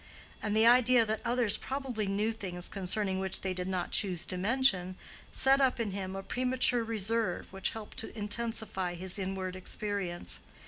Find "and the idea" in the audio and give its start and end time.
0.41-1.05